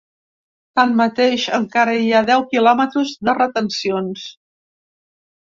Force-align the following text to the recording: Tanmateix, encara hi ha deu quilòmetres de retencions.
Tanmateix, 0.79 1.43
encara 1.57 1.93
hi 2.05 2.09
ha 2.11 2.23
deu 2.31 2.45
quilòmetres 2.55 3.13
de 3.29 3.39
retencions. 3.41 4.25